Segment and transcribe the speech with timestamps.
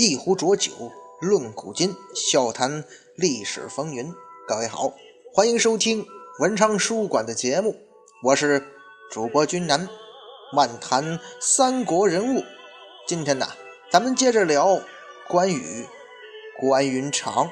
[0.00, 0.70] 一壶浊酒
[1.20, 2.84] 论古今，笑谈
[3.16, 4.14] 历史风云。
[4.46, 4.94] 各位好，
[5.34, 6.06] 欢迎收听
[6.38, 7.74] 文昌书馆的节目，
[8.22, 8.64] 我是
[9.10, 9.88] 主播君南，
[10.52, 12.44] 漫谈三国人物。
[13.08, 13.48] 今天呢，
[13.90, 14.80] 咱们接着聊
[15.26, 15.84] 关羽、
[16.60, 17.50] 关云长。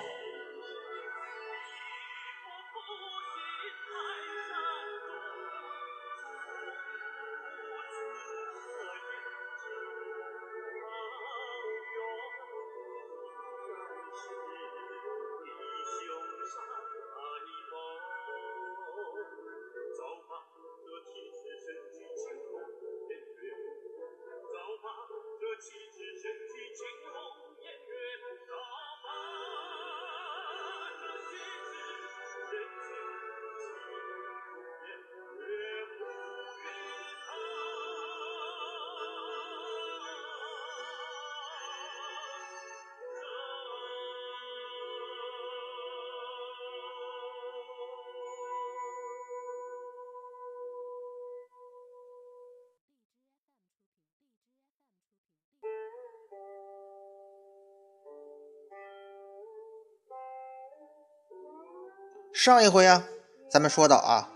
[62.38, 63.08] 上一回啊，
[63.50, 64.30] 咱们说到啊，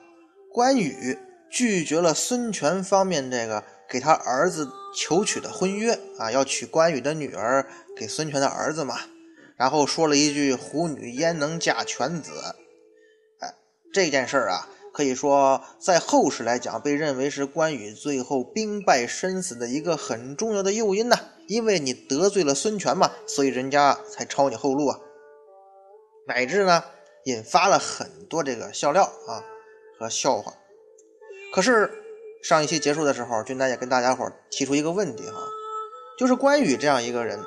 [0.51, 1.19] 关羽
[1.51, 4.67] 拒绝了孙权方面这个给他儿子
[4.97, 9.01] 求娶的婚约啊，要娶关羽的女儿给孙权的儿子嘛。
[9.59, 12.33] 然后说了一句“虎女焉能嫁犬子”。
[13.41, 13.55] 哎，
[13.93, 21.19] 这件事儿啊，可以说在后世来讲，被认为是关羽最后兵败身死的一个很重要的诱因呢。
[21.49, 24.99] 因为你得罪了孙权嘛，所以人家才抄你后路啊，
[26.27, 26.83] 乃至呢。
[27.25, 29.45] 引发了很多这个笑料啊
[29.99, 30.55] 和笑话。
[31.53, 31.91] 可是
[32.43, 35.39] 上一期结束的时候，军丹也跟大家伙提出一个问题哈，
[36.19, 37.39] 就是关羽这样一个人，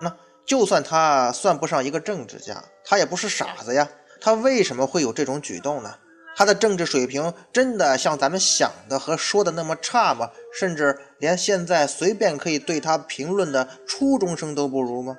[0.00, 3.88] 那就算他算不上一个政治家，他也不是傻子呀，
[4.20, 5.98] 他为什么会有这种举动呢？
[6.34, 10.30] 他的政治水平真的像咱们想的和说的那么差吗？
[10.52, 15.16] 甚至连现在随便可以对他评论的初中生都不如吗？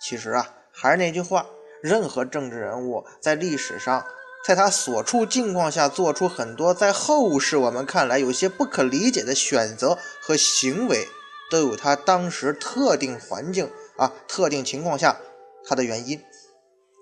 [0.00, 1.46] 其实啊，还是那句话。
[1.84, 4.06] 任何政治人物在历史上，
[4.42, 11.06] 在他所处境况下做出很多在后世我们看来有些不可理解的选择和行为，
[11.50, 15.20] 都有他当时特定环境啊、特定情况下
[15.62, 16.24] 他的原因。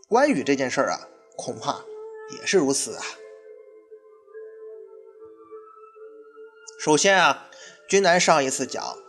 [0.09, 1.07] 关羽这件事儿啊，
[1.37, 1.85] 恐怕
[2.41, 3.05] 也是如此啊。
[6.81, 7.49] 首先啊，
[7.89, 9.02] 君南上一次讲。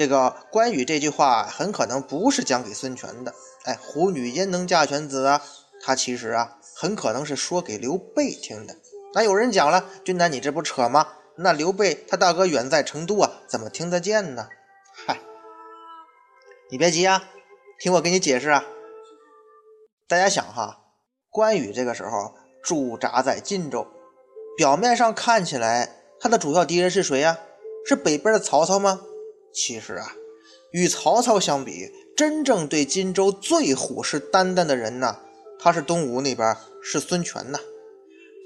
[0.00, 3.34] 这个关羽这句话很可能不是讲给孙权的，
[3.64, 5.42] 哎，虎女焉能嫁犬子啊？
[5.82, 8.74] 他其实啊，很可能是说给刘备听的。
[9.12, 11.08] 那有人讲了，君南你这不扯吗？
[11.36, 14.48] 那刘备他大哥远在成都啊，怎么听得见呢？
[15.06, 15.20] 嗨，
[16.70, 17.22] 你别急啊，
[17.78, 18.64] 听我给你解释啊。
[20.08, 20.78] 大家想哈，
[21.28, 22.34] 关羽这个时候
[22.64, 23.86] 驻扎在荆州，
[24.56, 27.38] 表面上看起来他的主要敌人是谁呀？
[27.86, 29.02] 是北边的曹操吗？
[29.52, 30.14] 其实啊，
[30.70, 35.18] 与曹操相比，真正对荆州最虎视眈眈的人呢，
[35.58, 37.58] 他是东吴那边，是孙权呐。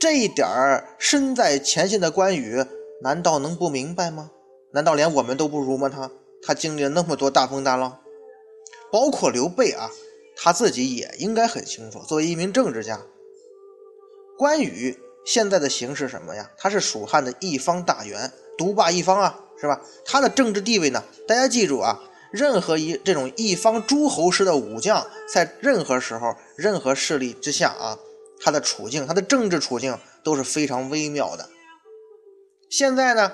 [0.00, 2.64] 这一点儿身在前线的关羽，
[3.02, 4.30] 难道能不明白吗？
[4.72, 5.88] 难道连我们都不如吗？
[5.88, 6.10] 他
[6.42, 8.00] 他经历了那么多大风大浪，
[8.90, 9.90] 包括刘备啊，
[10.36, 12.00] 他自己也应该很清楚。
[12.00, 13.00] 作为一名政治家，
[14.36, 16.50] 关羽现在的形势什么呀？
[16.58, 19.44] 他是蜀汉的一方大员，独霸一方啊。
[19.64, 19.81] 是吧？
[20.05, 21.02] 他的政治地位呢？
[21.26, 21.99] 大家记住啊，
[22.31, 27.99] 任何一这种一方诸侯式的武将，在任何时候、任何势力之下啊，
[28.43, 31.49] 他的处境、他的政治处境都是非常微妙的。
[32.69, 33.32] 现在呢，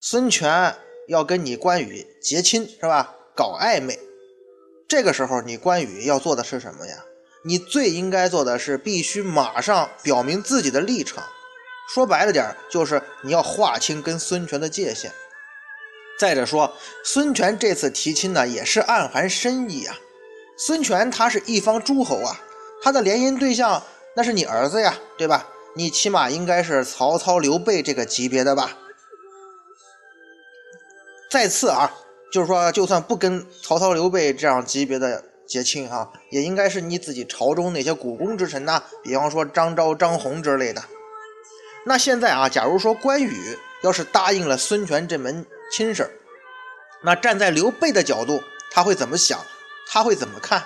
[0.00, 0.74] 孙权
[1.08, 3.14] 要跟你关羽结亲，是吧？
[3.36, 3.98] 搞暧昧，
[4.88, 7.04] 这个时候你关羽要做的是什么呀？
[7.44, 11.22] 你最应该做的是必须马上表明自己的立场。
[11.92, 15.12] 说白了点就是你要划清跟孙权的界限。
[16.20, 16.70] 再者说，
[17.02, 19.96] 孙权这次提亲呢，也是暗含深意啊。
[20.58, 22.38] 孙权他是一方诸侯啊，
[22.82, 23.82] 他的联姻对象
[24.14, 25.48] 那是你儿子呀，对吧？
[25.74, 28.76] 你起码应该是曹操、刘备这个级别的吧。
[31.30, 31.90] 再次啊，
[32.30, 40.84] 就是说，就算不跟曹操、刘备这样级别的结亲哈，也应该是你自己朝中那些股肱之臣呐，比方说张昭、张宏之类的。
[41.86, 45.46] 那现在啊，假如说关羽要是答应了孙权这门。
[45.70, 46.10] 亲事
[47.02, 49.38] 那站在刘备的角度，他会怎么想？
[49.88, 50.64] 他会怎么看？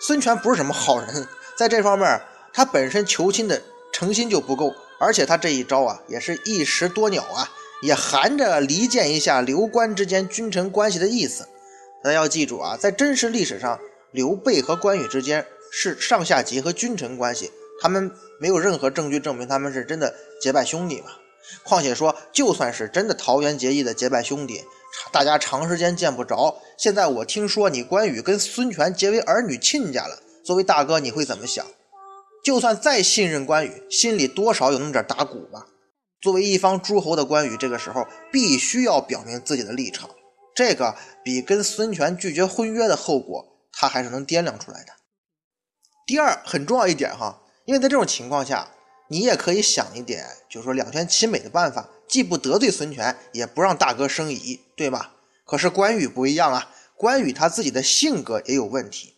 [0.00, 1.26] 孙权不是什么好人，
[1.56, 2.20] 在这方面，
[2.52, 3.62] 他本身求亲的
[3.92, 7.50] 诚心就不够，而且他这一招啊，也是一石多鸟啊，
[7.82, 11.48] 也含着离间一下刘关之间君臣关系的意思。
[12.02, 13.80] 咱要记住啊，在真实历史上，
[14.10, 17.50] 刘备和关羽之间是上下级和君臣关系，
[17.80, 21.06] 他们没有任何证据证明他们是真的结拜兄弟嘛。
[21.62, 24.64] 况且说，就算是真的桃园结义的结拜兄弟，
[25.12, 31.64] 大家长时间见不着，现在我听说你关羽跟孙权结为儿女亲家了，作为大哥你会怎么想？
[32.44, 35.66] 就算再信任关羽，心里多少有那么点打鼓吧。
[36.20, 40.10] 作为一方诸侯的关羽，这个时候必须要表明自己的立场，
[40.54, 44.92] 这个比跟孙权拒绝婚约的后果，他还是能掂量出来的。
[46.06, 48.70] 第二，很重要一点哈，因为在这种情况下。
[49.08, 55.14] 你也可以想一点，就是说两全其美的办法，既不得罪孙权，也不让大哥生疑，对吧？
[55.44, 59.14] 可是关羽不一样啊，关羽他自己的性格也有问题。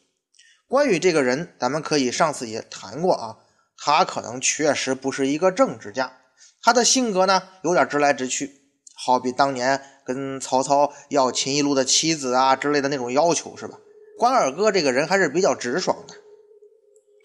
[0.69, 3.37] 关羽这个人，咱们可以上次也谈过啊，
[3.79, 6.19] 他可能确实不是一个政治家，
[6.61, 8.63] 他的性格呢有点直来直去，
[8.95, 13.79] 好比当年跟曹操要秦一路的妻子啊之类的那种要求是吧？
[14.19, 16.15] 关二哥这个人还是比较直爽的。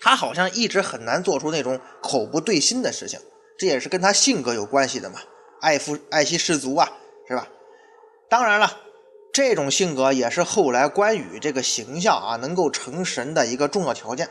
[0.01, 3.19] 他好像一直很难做出那种口不对心的事情，
[3.57, 5.19] 这也是跟他性格有关系的嘛，
[5.61, 6.91] 爱夫爱惜士卒啊，
[7.27, 7.47] 是吧？
[8.27, 8.79] 当然了，
[9.31, 14.27] 这种性格也是后来关羽这个形象啊能够成神的一个重要条件。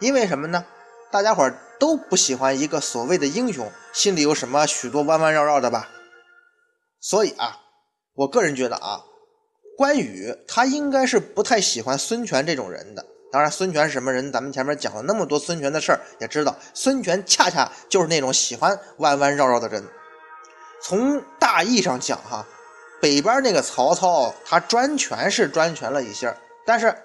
[0.00, 0.64] 因为什么呢？
[1.10, 5.88] 大家伙都不喜欢一个所谓的英雄心里有什么许多弯弯绕绕的吧？
[7.00, 7.58] 所以啊，
[8.14, 9.02] 我个人觉得啊，
[9.76, 13.04] 关羽他应该是不太喜欢孙权这种人的。
[13.32, 14.32] 当然，孙权是什么人？
[14.32, 19.84] 咱们前面讲了那么多孙权的事儿，也知道孙权恰恰就是那种喜欢弯弯绕绕的人。
[20.82, 22.44] 从大义上讲，哈，
[23.00, 26.34] 北边那个曹操，他专权是专权了一些，
[26.66, 26.96] 但是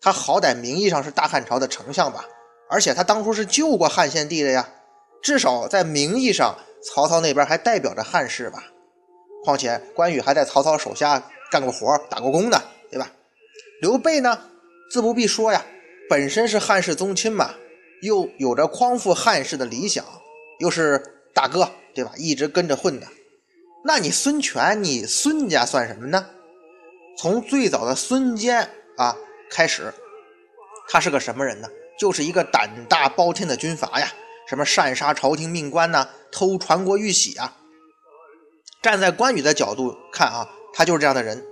[0.00, 2.24] 他好歹名义上是大汉朝的丞相吧，
[2.70, 4.66] 而且他当初是救过汉献帝的呀，
[5.22, 8.64] 至少在名义上，曹操那边还代表着汉室吧。
[9.44, 13.10] 况且关羽还在曹操手下干过活、打过工呢，对吧？
[13.82, 14.38] 刘备呢，
[14.90, 15.62] 自不必说呀。
[16.08, 17.54] 本身是汉室宗亲嘛，
[18.02, 20.04] 又有着匡复汉室的理想，
[20.58, 21.02] 又是
[21.32, 22.12] 大哥，对吧？
[22.16, 23.06] 一直跟着混的。
[23.84, 26.26] 那你孙权，你孙家算什么呢？
[27.16, 29.16] 从最早的孙坚啊
[29.50, 29.92] 开始，
[30.88, 31.68] 他是个什么人呢？
[31.98, 34.12] 就是一个胆大包天的军阀呀，
[34.48, 37.56] 什么擅杀朝廷命官呐，偷传国玉玺啊。
[38.82, 41.42] 站在关羽的角度看啊，他就是这样的人。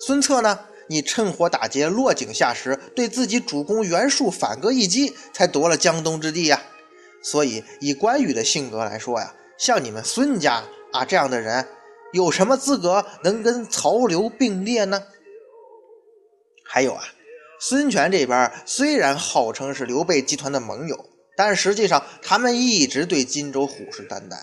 [0.00, 0.58] 孙策呢？
[0.90, 6.60] 你趁火打劫，落井下石，对自己主公袁术反戈一击，才夺了江东之地呀。
[7.22, 11.64] 所以，以关羽的性格来说呀，像你们孙家啊这样的人，
[12.12, 15.00] 有什么资格能跟曹刘并列呢？
[16.64, 17.04] 还有啊，
[17.60, 21.06] 孙权这边虽然号称是刘备集团的盟友，
[21.36, 24.38] 但实际上他们一直对荆州虎视眈眈，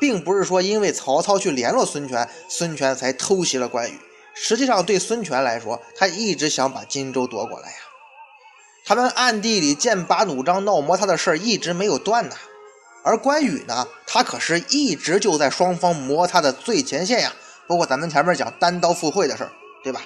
[0.00, 3.98] 并不是说因为曹操去联络孙权，孙权才偷袭了关羽。
[4.38, 7.76] 实际上，对孙权来说，他一直想把荆州夺过来呀。
[8.84, 12.36] 他们暗地里剑拔弩张、闹摩擦的事儿一直没有断呐。
[13.02, 17.34] 而关羽呢，他可是一直就在双方摩擦的最前线呀。
[17.66, 19.50] 包括咱们前面讲单刀赴会的事儿，
[19.82, 20.02] 对吧？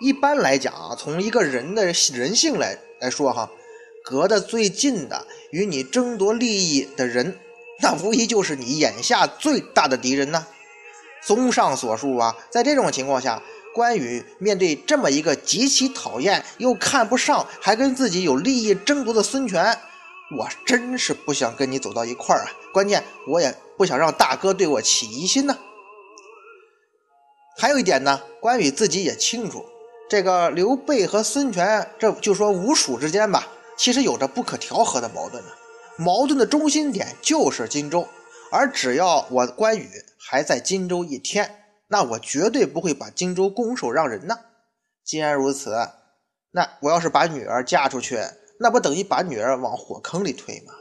[0.00, 3.48] 一般来讲啊，从一个人的人性来来说哈，
[4.04, 7.38] 隔得最近的与你争夺利益的人，
[7.80, 10.46] 那无疑就是你眼下最大的敌人呢。
[11.22, 13.42] 综上所述啊，在这种情况下，
[13.74, 19.78] 关羽面对这么一个极其讨厌又看不上，还跟自己有利益争夺的孙权，
[20.36, 22.50] 我真是不想跟你走到一块儿啊！
[22.72, 25.56] 关键我也不想让大哥对我起疑心呢。
[27.58, 29.64] 还有一点呢，关羽自己也清楚，
[30.08, 33.46] 这个刘备和孙权，这就说吴蜀之间吧，
[33.76, 35.50] 其实有着不可调和的矛盾呢。
[35.98, 38.08] 矛盾的中心点就是荆州。
[38.50, 39.88] 而只要我关羽
[40.30, 44.38] 还在荆州一天，那我绝对不会把荆州拱手让人呢。
[45.04, 45.76] 既然如此，
[46.52, 48.20] 那我要是把女儿嫁出去，
[48.60, 50.72] 那不等于把女儿往火坑里推吗？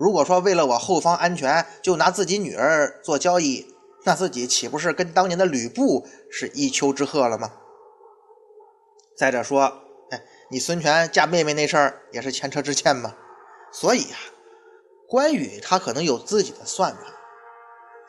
[0.00, 3.66] 如果说为了我后方安全，就拿自己女儿做交易，
[4.06, 7.52] 那自己岂不是跟当年的吕布是一丘之貉了吗？
[9.18, 9.64] 再者说，
[10.10, 13.14] 哎，你孙权嫁妹妹那事儿也是前车之鉴嘛。
[13.70, 14.16] 所以啊。
[15.06, 17.04] 关羽他可能有自己的算盘，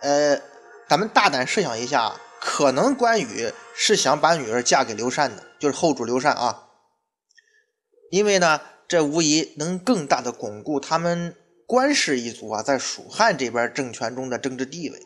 [0.01, 0.41] 呃，
[0.89, 6.67] 咱们大胆设想一下，可能关羽是想把女儿嫁给刘禅的，就是后主刘禅啊，
[8.09, 11.35] 因为呢，这无疑能更大的巩固他们
[11.67, 14.99] 关氏一族啊在蜀汉这边政权中的政治地位，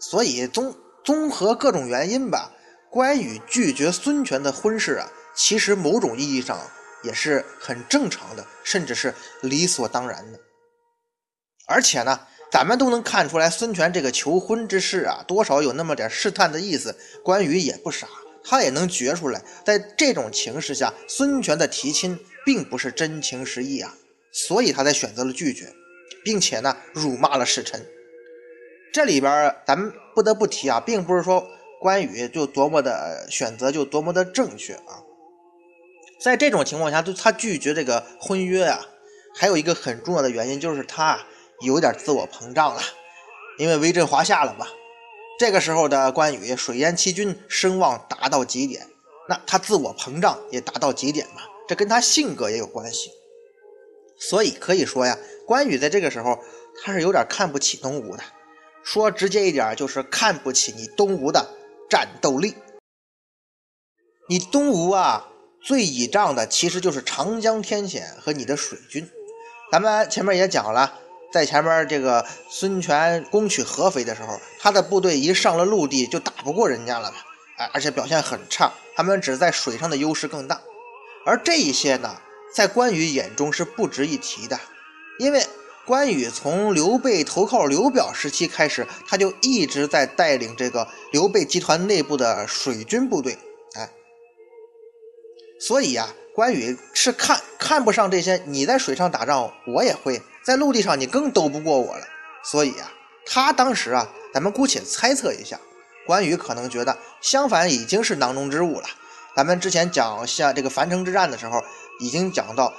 [0.00, 2.50] 所以综综合各种原因吧，
[2.90, 6.58] 关羽拒绝孙权的婚事啊，其实某种意义上
[7.04, 10.40] 也是很正常的，甚至是理所当然的。
[11.66, 16.96] 而且呢，咱们都能看出来，孙权这个求婚之事啊，多少有那么点试探的意思。
[17.24, 18.06] 关羽也不傻，
[18.44, 23.96] 他也能觉出来，在这种情势下，孙权的提亲并不是真情实意啊，
[24.30, 25.72] 所以他才选择了拒绝，
[26.22, 27.84] 并且呢，辱骂了使臣。
[28.92, 31.44] 这里边咱们不得不提啊，并不是说
[31.80, 35.02] 关羽就多么的选择就多么的正确啊，
[36.20, 38.86] 在这种情况下，就他拒绝这个婚约啊，
[39.34, 41.18] 还有一个很重要的原因就是他
[41.60, 42.80] 有点自我膨胀了，
[43.58, 44.66] 因为威震华夏了嘛。
[45.38, 48.86] 这个时候的关羽，水淹七军，声望达到极点，
[49.28, 53.10] 那他自我膨胀也达到极点嘛，这跟他性格也有关系。
[54.16, 56.38] 所以可以说呀，关羽在这个时候
[56.82, 58.22] 他是有点看不起东吴的，
[58.84, 61.54] 说直接一点就是看不起你东吴的
[61.90, 62.54] 战斗力。
[64.28, 65.28] 你东吴啊，
[65.62, 69.10] 最倚仗的其实就是长江天险和你的水军。
[69.72, 71.00] 咱们前面也讲了。
[71.34, 77.16] 在前面这个孙权攻取合肥的时候，他的部队一上了陆地就打不过人家了嘛，
[77.56, 80.60] 哎，而且表现很差，他们只在水上的优势更大。
[81.26, 82.20] 而这一些呢，
[82.54, 84.60] 在关羽眼中是不值一提的，
[85.18, 85.44] 因为
[85.84, 93.36] 关羽从刘备投靠刘表时期开始，他就一直在带领这个刘备集团内部的水军部队，
[93.74, 93.90] 哎，
[95.58, 98.40] 所以呀，关羽是看看不上这些。
[98.46, 100.22] 你在水上打仗，我也会。
[100.44, 102.06] 在陆地上你更斗不过我了，
[102.44, 102.92] 所以啊，
[103.24, 105.58] 他当时啊，咱们姑且猜测一下，
[106.06, 108.86] 关羽可能觉得相反已经是囊中之物了。
[109.34, 111.62] 咱们之前讲下这个樊城之战的时候，
[111.98, 112.72] 已经讲到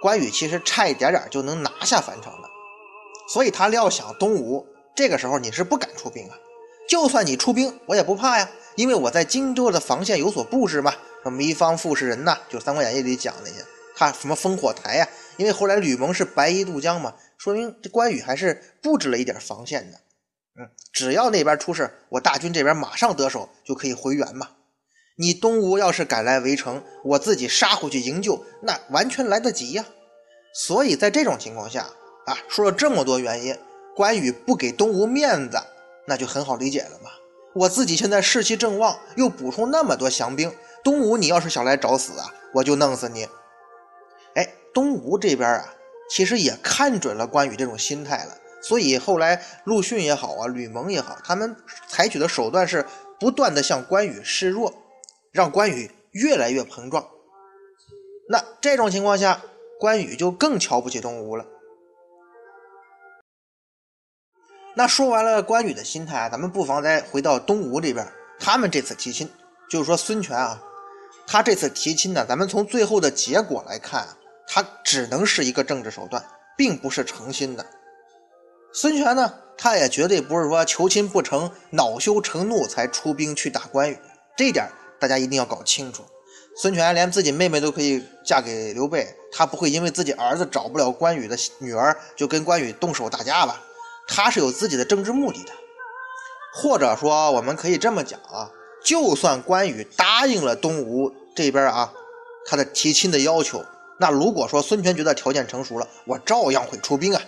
[0.00, 2.48] 关羽其实差一点点就能拿下樊城了，
[3.28, 6.34] 所以他料想东吴这个时候你是不敢出兵啊，
[6.88, 13.64] 就算你出兵我也不怕呀，因为我在荆州的防线有所布置嘛，什么糜芳傅士仁呐，就《三国演义》里讲那些，
[14.10, 15.08] 他什么烽火台呀。
[15.36, 19.98] 因为后来吕蒙是白衣渡江嘛，说明这关羽还是布置了一点防线的。
[20.60, 24.50] 嗯，只要那边出事，我大军这边马上得手，就可以回援嘛。
[25.16, 29.86] 你东吴要是敢来围城，我自己杀回去营救，那完全来得及呀。
[30.54, 31.86] 所以在这种情况下
[32.26, 33.56] 啊，说了这么多原因，
[33.96, 35.58] 关羽不给东吴面子，
[36.06, 37.10] 那就很好理解了嘛。
[37.54, 40.54] 我自己现在士气正旺，又补充那么多降兵，
[40.84, 43.26] 东吴你要是想来找死啊，我就弄死你。
[44.74, 45.74] 东吴这边啊，
[46.10, 51.56] 其实也看准了关羽这种心态了，所以后来陆逊也好啊，吕蒙也好，他们
[51.88, 52.86] 采取的手段是
[53.18, 54.72] 不断的向关羽示弱，
[55.30, 57.06] 让关羽越来越膨胀。
[58.28, 59.42] 那这种情况下，
[59.78, 61.44] 关羽就更瞧不起东吴了。
[64.74, 68.06] 那说完了关羽的心态啊，咱们不妨再回到东吴这边，
[68.38, 69.28] 他们这次提亲，
[69.68, 70.62] 就是说孙权啊，
[71.26, 74.08] 他这次提亲呢，咱们从最后的结果来看。
[74.54, 76.22] 他只能是一个政治手段，
[76.58, 77.64] 并不是诚心的。
[78.70, 83.98] 孙权呢，他也绝对不是说求亲不成，恼羞成怒才出兵去打关羽。
[84.36, 84.68] 这点
[85.00, 86.04] 大家一定要搞清楚。
[86.54, 93.58] 孙权连自己妹妹都可以嫁给刘备，他不会因为自己儿子找不了关羽的女儿，就跟关羽动手打架吧？
[94.06, 95.52] 他是有自己的政治目的的。
[96.52, 98.50] 或者说，我们可以这么讲啊，
[98.84, 101.94] 就算关羽答应了东吴这边啊，
[102.44, 103.64] 他的提亲的要求。
[104.02, 107.22] 那如果说孙权觉得条件成熟了，我照样会出兵啊。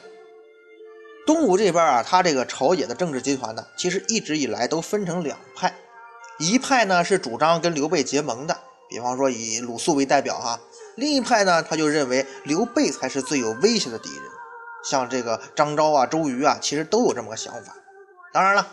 [1.25, 5.73] 东吴这边啊，他这个朝野的政治集团呢，其实一直以来都分成两派，
[6.41, 8.59] 一派呢是主张跟刘备结盟的，
[8.91, 10.59] 比方说以鲁肃为代表哈；
[10.97, 14.23] 另一派呢，他就认为刘备才是最有威胁的敌人，
[14.85, 17.77] 像这个张昭啊、周瑜啊，其实都有这么个想法。
[18.33, 18.67] 当然了，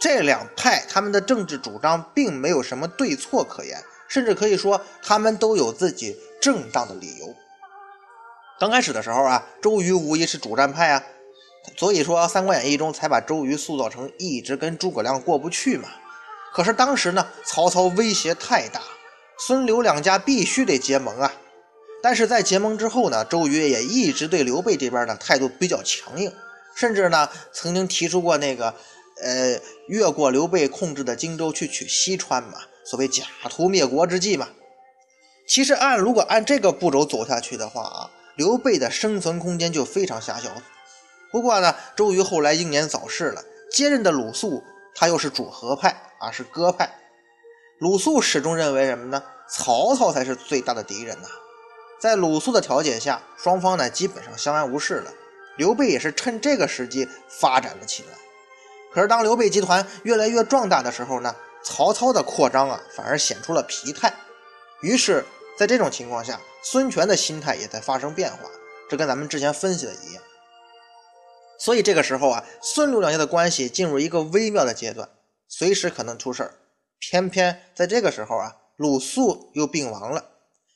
[0.00, 6.16] 这两派他们的政治主张并没有什么对错可言，甚至可以说他们都有自己。
[6.42, 7.34] 正当的理由。
[8.58, 11.04] 刚开始的时候啊，周瑜无疑是主战派啊，
[11.76, 15.88] 所以说《三国演义》中才把周瑜塑造成一直跟诸葛亮过不去嘛。
[16.52, 18.82] 可是当时呢，曹操威胁太大，
[19.38, 21.32] 孙刘两家必须得结盟啊。
[22.02, 26.32] 但是在结盟之后呢，周瑜也一直对刘备这边的态度比较强硬，
[26.74, 28.74] 甚至呢曾经提出过那个
[29.22, 34.48] 呃越过刘备控制的荆州去取西川嘛，所谓假图灭国之计嘛。
[35.46, 40.50] 其实按如果按这个步骤走下去的话啊，刘备的生存空间就非常狭小。
[41.30, 44.62] 不过呢，周瑜后来英年早逝了，接任的鲁肃
[44.94, 46.94] 他又是主和派啊，是鸽派。
[47.78, 49.22] 鲁肃始终认为什么呢？
[49.48, 51.28] 曹操才是最大的敌人呐。
[52.00, 55.12] 在鲁肃的调解下，双方呢基本上相安无事了。
[55.56, 58.08] 刘备也是趁这个时机发展了起来。
[58.92, 64.14] 可是当刘备集团越来越壮大的时候呢，曹操的扩张啊反而显出了疲态。
[64.82, 65.24] 于是，
[65.56, 68.50] 在这种情况下，孙权的心态也在发生变化，
[68.90, 70.22] 这跟咱们之前分析的一样。
[71.58, 75.08] 所以这个时候啊，孙刘两家的关系进入一个微妙的阶段，
[75.48, 76.54] 随时可能出事儿。
[76.98, 80.30] 偏偏在这个时候啊，鲁肃又病亡了，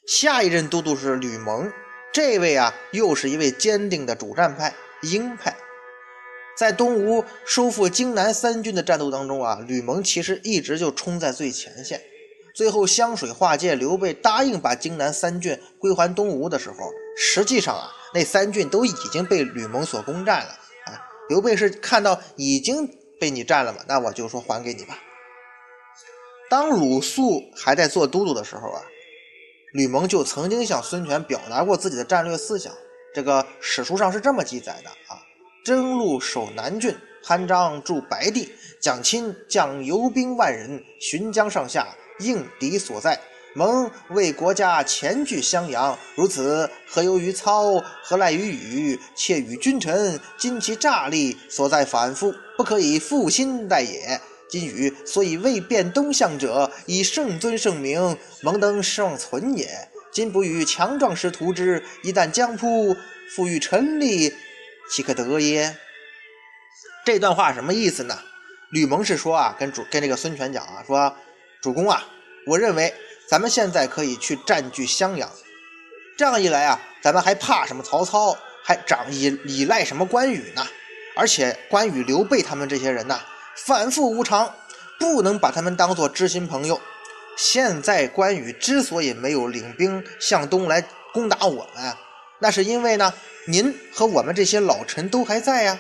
[0.07, 1.73] 下一任都督是吕蒙，
[2.13, 4.73] 这位啊又是一位坚定的主战派
[5.03, 5.57] 鹰派。
[6.57, 12.01] 在东吴收复荆南三郡的战斗当中啊，吕蒙其实一直就冲在最前线。
[12.57, 20.53] 最后湘水划界，刘备答应把荆南三郡归还东吴的时候，实际上啊，那三郡都已经被吕蒙所攻占了
[20.87, 21.05] 啊。
[21.29, 22.89] 刘备是看到已经
[23.21, 24.99] 被你占了嘛，那我就说还给你吧。
[26.49, 28.81] 当鲁肃还在做都督的时候啊，
[29.75, 32.73] 吕蒙就曾经向孙权表达过自己的战略思想，
[33.15, 35.21] 这个史书上是这么记载的啊。
[35.63, 43.21] 征路守南郡，潘璋驻白帝，蒋钦将游兵万人，巡江上下，应敌所在。
[43.55, 47.83] 蒙为国家前据襄阳，如此何由于操？
[48.03, 49.01] 何赖于羽？
[49.15, 54.21] 窃与君臣，今其诈力所在反复，不可以负心待也。
[54.51, 59.89] 今羽所以未变东向者，以圣尊圣明，蒙等尚存也。
[60.13, 62.95] 今不与强壮时图之，一旦将扑，
[63.35, 64.35] 复与臣力。
[64.91, 65.77] 岂可得耶？
[67.07, 68.19] 这段话什么意思呢？
[68.71, 71.17] 吕蒙是说啊，跟主跟这个孙权讲啊，说
[71.61, 72.07] 主公啊，
[72.47, 72.95] 我认为
[73.29, 75.31] 咱们现在可以去占据襄阳，
[76.17, 78.37] 这样一来啊，咱们还怕什么曹操？
[78.63, 80.67] 还长依依赖什么关羽呢？
[81.15, 83.21] 而且关羽、刘备他们这些人呐，
[83.57, 84.55] 反复无常，
[84.99, 86.81] 不能把他们当做知心朋友。
[87.37, 91.95] 现在关羽之所以没有领兵向东来攻打我们，
[92.41, 93.13] 那是因为呢。
[93.49, 95.79] 您和我们这些老臣都还在呀。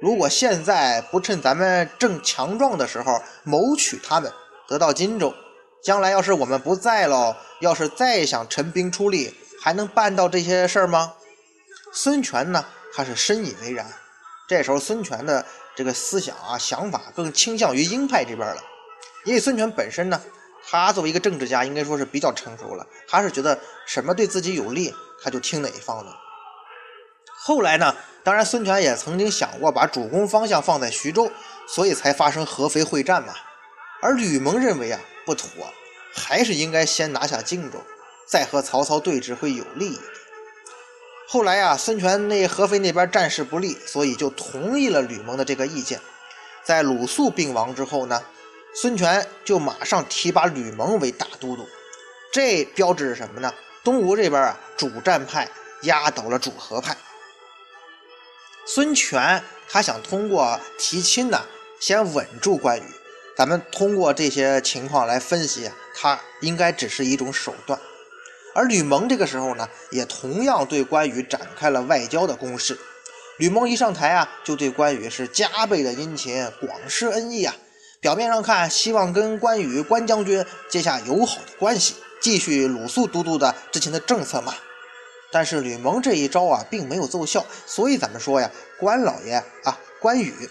[0.00, 4.32] 如果现在不趁咱们正强壮的时候谋取他们，
[4.68, 5.34] 得到荆州，
[5.82, 11.14] 将来要是我们不在了，要是再想陈兵出力，还能办到这些事儿吗？
[11.92, 13.86] 孙权呢，他是深以为然。
[14.48, 18.62] 这时候孙权的这个思想啊、想法更倾向于鹰派这边了，
[19.24, 20.20] 因为孙权本身呢，
[20.68, 26.12] 他作为一个政治家，应该说是比较成熟了，他是觉得什么对自己有利，他就听哪一方的。
[27.36, 27.94] 后来呢？
[28.22, 31.30] 当然，孙权也曾经想过把主攻方向放在徐州，
[31.68, 33.34] 所以才发生合肥会战嘛。
[34.04, 35.48] 而吕蒙认为啊不妥，
[36.12, 37.82] 还是应该先拿下荆州，
[38.26, 40.02] 再和曹操对峙会有利一点。
[41.26, 46.02] 后来啊，孙权那合肥那边战事不利，所以就同意了吕蒙的这个意见。
[46.62, 48.22] 在鲁肃病亡之后呢，
[48.74, 51.66] 孙权就马上提拔吕蒙为大都督。
[52.30, 53.54] 这标志着什么呢？
[53.82, 55.48] 东吴这边啊，主战派
[55.84, 56.94] 压倒了主和派。
[58.66, 61.46] 孙权他想通过提亲呢，
[61.80, 62.93] 先稳住关羽。
[63.36, 67.80] 咱们通过这些情况来分析，他应该只是一种手段。
[68.54, 72.78] 而吕蒙这个时候呢，也同样对关羽展开了外交的攻势。
[73.38, 77.56] 吕蒙一上台啊，就对关羽是加倍的殷勤，广施恩义啊。
[78.00, 84.54] 表面上看，希望跟关羽关将军结下友好的关系，继续鲁肃都督的之前的政策嘛。
[85.32, 90.48] 但是吕蒙这一招啊，并没有奏效，所以咱们说呀，关老爷啊，关羽，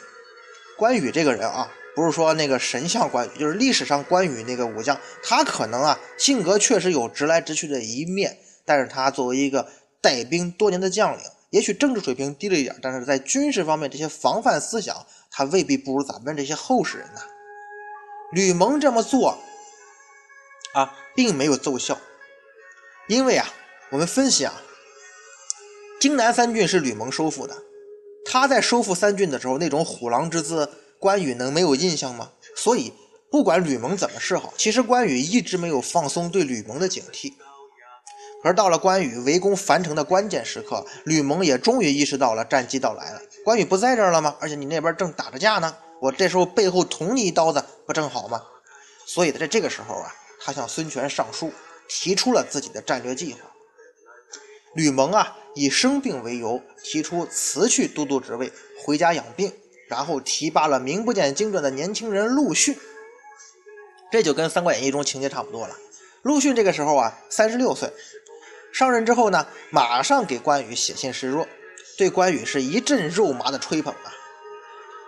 [0.76, 9.69] 关羽这个人啊，不是说那个神像关羽，就是历史上关羽那个武将，他可能啊，性格确实有直来直去的一面，但是他作为一个
[10.01, 17.21] 带兵多年的将领，也许政治水平低了一点，但是在军事方面这些防范思想，他未必不如咱们这些后世人呢。
[18.32, 19.38] 吕蒙这么做
[20.73, 21.99] 啊，并没有奏效，
[23.08, 23.47] 因为啊，
[23.91, 24.62] 我们分析啊。
[25.99, 27.56] 荆南三郡是吕蒙收复的，
[28.25, 30.69] 他在收复三郡的时候那种虎狼之姿，
[31.04, 32.32] 关羽能没有印象吗？
[32.56, 32.94] 所以
[33.30, 37.34] 不管吕蒙怎么示好，其实关羽一直没有放松对吕蒙的警惕。
[38.42, 43.22] 而到了关羽围攻樊城的关键时刻，吕蒙也终于意识到了战机到来了。
[43.44, 44.38] 关羽不在这儿了吗？
[44.39, 48.42] 而且你那边正打着架呢，我这时候背后捅你一刀子，不正好吗？
[49.06, 51.52] 所以在这个时候啊，他向孙权上书，
[51.89, 53.39] 提出了自己的战略计划。
[54.74, 55.39] 吕蒙啊。
[55.56, 58.52] 以生病为由，提出辞去都督职位，
[58.84, 59.54] 回家养病，
[59.88, 62.78] 然后提拔了名不见经传的年轻人陆逊。
[64.12, 65.76] 这就跟《三国演义》中情节差不多了。
[66.22, 67.91] 陆逊这个时候啊，三十六岁，
[68.72, 71.48] 上任之后呢，马上给关羽写信示弱，
[71.98, 74.13] 对关羽是一阵肉麻的吹捧啊。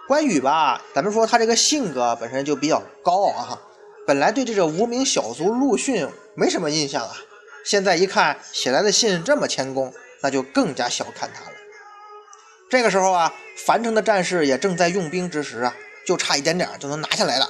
[0.07, 3.61] 关羽吧，咱们说他这个性格本身就比较高傲啊，
[4.07, 7.15] 本来对这个无名小卒陆逊没什么印象啊，
[7.63, 9.93] 现在一看写来的信这么谦恭。
[10.21, 11.54] 那就更加小看他了。
[12.69, 15.75] 这个时候啊，樊城的战士也正在用兵之时啊，
[16.06, 17.49] 就差一点点就能拿下来了。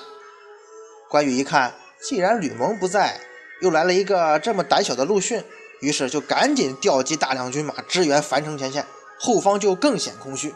[1.09, 3.19] 关羽一看，既然吕蒙不在，
[3.61, 5.43] 又来了一个这么胆小的陆逊，
[5.79, 8.85] 于是就赶紧调集大量军马支援樊城前线，
[9.19, 10.53] 后方就更显空虚。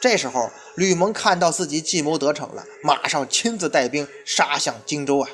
[0.00, 5.28] 这时候，吕蒙看到自己计谋得逞了，马上亲自带兵杀向荆州啊！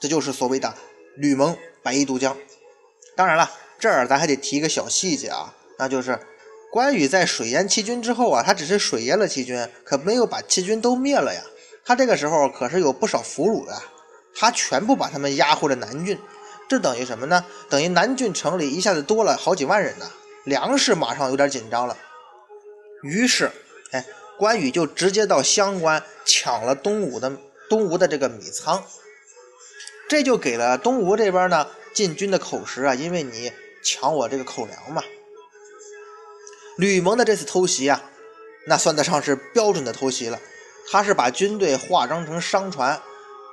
[0.00, 0.74] 这就是所谓的
[1.16, 2.36] 吕蒙白衣渡江。
[3.16, 6.18] 当然了，这儿咱还得提一个小细节啊，那就是
[6.70, 11.42] 关羽在水淹七军之后啊，他只是水淹了七军，可没有把七军都灭了呀。
[11.84, 13.82] 他这个时候可是有不少俘虏的，
[14.34, 16.18] 他全部把他们押回了南郡。
[16.68, 17.44] 这等于什么呢？
[17.70, 20.10] 等于南郡城里一下子多了好几万人呢，
[20.44, 21.96] 粮食马上有点紧张了。
[23.02, 23.50] 于是。
[23.90, 24.04] 哎，
[24.36, 27.32] 关羽就直接到襄关抢了东吴的
[27.70, 28.84] 东吴的这个米仓，
[30.10, 33.50] 这就给了东吴这边呢进军的口实啊，因为你
[33.82, 35.02] 抢我这个口粮嘛。
[36.78, 38.00] 吕蒙的这次偷袭啊，
[38.68, 40.38] 那算得上是标准的偷袭了。
[40.88, 43.02] 他是把军队化妆成商船，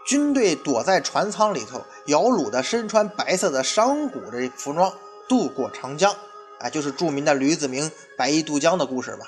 [0.06, 4.94] 军队躲在船舱里头，姚鲁的身穿白色的商贾的服装
[5.28, 6.16] 渡过长江，
[6.60, 9.26] 哎，就是著名的吕子明白衣渡江的故事吧。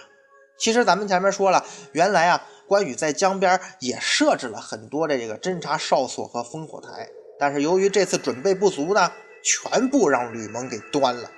[0.59, 9.11] 其实咱们前面说了，原来啊，关羽在江边也设置了很多的这个侦察哨所和烽火台，但是由于这次准备不足呢，
[9.43, 11.31] 全部让吕蒙给端了。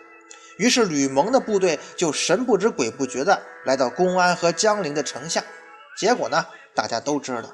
[0.60, 5.44] 于是吕蒙的部队就神不知鬼不觉的来到公安和江陵的城下。
[5.98, 6.46] 结果呢，
[6.76, 7.50] 大家都知道，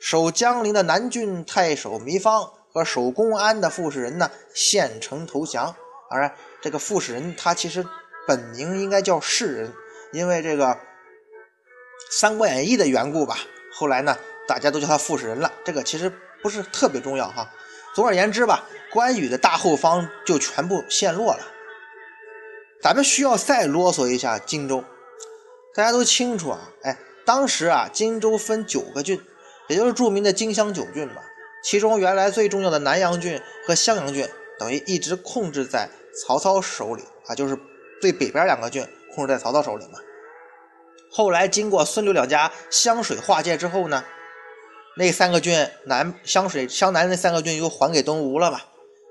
[0.00, 5.74] 守江陵的南郡太守糜芳和守公安的傅士仁呢，献城投降。
[6.10, 7.86] 当然，这个傅士仁他其实
[8.26, 9.72] 本名应该叫士仁，
[10.12, 10.76] 因为这个。
[12.12, 13.36] 《三国演义》的缘故吧，
[13.72, 14.16] 后来呢，
[14.48, 15.52] 大家都叫他傅士仁了。
[15.64, 17.48] 这个其实不是特别重要哈。
[17.94, 21.40] 总而言之吧，关羽的大后方就全部陷落了。
[22.82, 24.82] 咱们需要再啰嗦一下荆州，
[25.74, 26.70] 大家都清楚啊。
[26.82, 29.20] 哎，当时啊，荆州分九个郡，
[29.68, 31.16] 也就是著名的荆襄九郡嘛。
[31.62, 34.26] 其中原来最重要的南阳郡和襄阳郡，
[34.58, 35.90] 等于一直控制在
[36.24, 37.58] 曹操手里啊，就是
[38.00, 39.98] 最北边两个郡控制在曹操手里嘛。
[41.12, 44.02] 后来经过孙刘两家湘水划界之后呢，
[44.96, 48.64] 那三个郡南湘水湘南那三个郡又还给东吴了吧？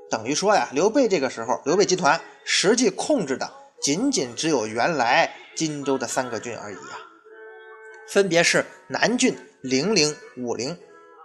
[0.09, 3.47] 等于说呀，刘备这个时候，刘备集团实际控制的
[3.81, 6.99] 仅仅只有原来荆州的三个郡而已啊，
[8.07, 10.77] 分别是南郡、零陵、武陵，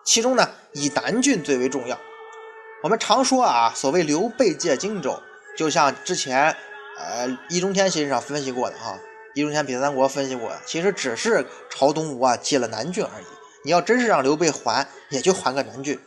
[0.04, 1.98] 其中呢以南郡最为重要。
[2.82, 5.22] 我们常说啊，所谓刘备借荆州，
[5.56, 6.54] 就像之前
[6.98, 8.98] 呃易中天先生分析过的哈。
[9.34, 13.24] 易中天比三国分析过的，其实只是朝东吴啊借了南郡而已。
[13.64, 15.98] 你要真是让刘备还，也就还个南郡。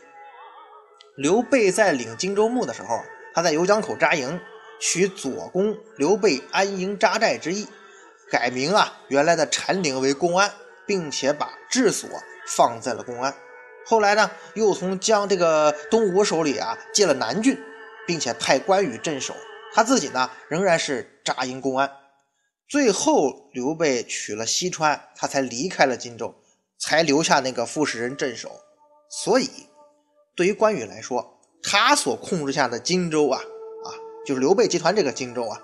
[1.17, 3.01] 刘备在领荆州牧的时候，
[3.33, 4.39] 他在游江口扎营，
[4.79, 7.67] 取左公刘备安营扎寨之意，
[8.29, 10.53] 改名啊原来的禅陵为公安，
[10.85, 12.09] 并且把治所
[12.47, 13.35] 放在了公安。
[13.85, 17.57] 后来呢，又从江这个东吴手里啊借了南郡，
[18.05, 19.33] 并且派关羽镇守，
[19.73, 21.89] 他自己呢仍然是扎营公安。
[22.67, 26.35] 最后，刘备取了西川，他才离开了荆州，
[26.77, 28.51] 才留下那个傅士仁镇守。
[29.09, 29.49] 所以，
[30.35, 33.41] 对于关羽来说，他所控制下的荆州，啊，
[34.27, 35.57] 就是刘备集团这个荆州啊，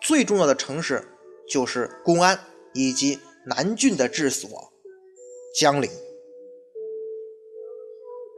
[0.00, 1.06] 最重要的城市
[1.48, 2.36] 就是公安
[2.74, 4.72] 以及南郡的治所
[5.54, 5.88] 江陵。